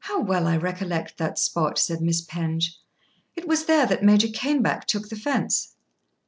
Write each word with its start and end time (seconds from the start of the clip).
"How 0.00 0.18
well 0.20 0.48
I 0.48 0.56
recollect 0.56 1.18
that 1.18 1.38
spot," 1.38 1.78
said 1.78 2.00
Miss 2.00 2.20
Penge. 2.20 2.80
"It 3.36 3.46
was 3.46 3.66
there 3.66 3.86
that 3.86 4.02
Major 4.02 4.26
Caneback 4.26 4.86
took 4.86 5.08
the 5.08 5.14
fence." 5.14 5.76